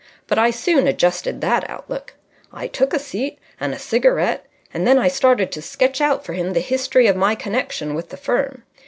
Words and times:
But 0.25 0.39
I 0.39 0.49
soon 0.49 0.87
adjusted 0.87 1.41
that 1.41 1.69
outlook. 1.69 2.15
I 2.51 2.65
took 2.65 2.91
a 2.91 2.97
seat 2.97 3.37
and 3.59 3.71
a 3.71 3.77
cigarette, 3.77 4.47
and 4.73 4.87
then 4.87 4.97
I 4.97 5.07
started 5.07 5.51
to 5.51 5.61
sketch 5.61 6.01
out 6.01 6.25
for 6.25 6.33
him 6.33 6.53
the 6.53 6.59
history 6.59 7.05
of 7.05 7.15
my 7.15 7.35
connection 7.35 7.93
with 7.93 8.09
the 8.09 8.17
firm. 8.17 8.63